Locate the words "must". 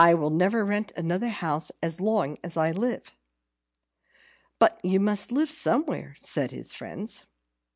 4.99-5.31